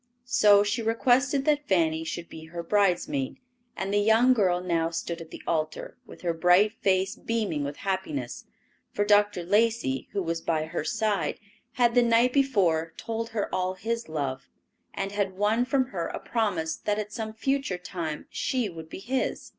[0.25, 3.37] So she requested that Fanny should be her bridesmaid,
[3.77, 7.77] and the young girl now stood at the altar, with her bright face beaming with
[7.77, 8.45] happiness,
[8.91, 9.43] for Dr.
[9.43, 11.39] Lacey, who was by her side,
[11.73, 14.49] had, the night before, told her all his love,
[14.91, 18.97] and had won from her a promise that at some future time she would be
[18.97, 19.49] his.